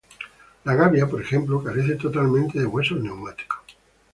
La 0.63 0.73
gavia, 0.73 1.05
por 1.07 1.21
ejemplo, 1.21 1.63
carece 1.63 1.93
totalmente 1.93 2.57
de 2.57 2.65
huesos 2.65 2.99
neumáticos. 3.03 3.59